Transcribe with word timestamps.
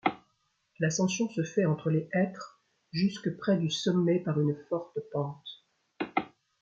L'ascension 0.79 1.29
se 1.29 1.43
fait 1.43 1.65
entre 1.65 1.91
les 1.91 2.09
hêtres 2.13 2.63
jusque 2.91 3.37
près 3.37 3.59
du 3.59 3.69
sommet 3.69 4.17
par 4.19 4.41
une 4.41 4.57
forte 4.67 4.97
pente. 5.11 5.63